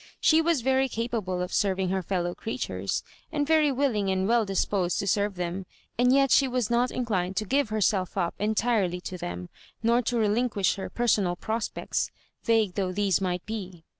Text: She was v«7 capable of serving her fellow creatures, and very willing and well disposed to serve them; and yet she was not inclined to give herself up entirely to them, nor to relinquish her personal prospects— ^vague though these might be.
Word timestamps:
She 0.19 0.41
was 0.41 0.61
v«7 0.63 0.89
capable 0.89 1.43
of 1.43 1.53
serving 1.53 1.89
her 1.89 2.01
fellow 2.01 2.33
creatures, 2.33 3.03
and 3.31 3.45
very 3.45 3.71
willing 3.71 4.09
and 4.09 4.27
well 4.27 4.45
disposed 4.45 4.97
to 4.97 5.05
serve 5.05 5.35
them; 5.35 5.67
and 5.95 6.11
yet 6.11 6.31
she 6.31 6.47
was 6.47 6.71
not 6.71 6.89
inclined 6.89 7.37
to 7.37 7.45
give 7.45 7.69
herself 7.69 8.17
up 8.17 8.33
entirely 8.39 8.99
to 9.01 9.19
them, 9.19 9.47
nor 9.83 10.01
to 10.01 10.17
relinquish 10.17 10.73
her 10.73 10.89
personal 10.89 11.35
prospects— 11.35 12.09
^vague 12.47 12.73
though 12.73 12.91
these 12.91 13.21
might 13.21 13.45
be. 13.45 13.83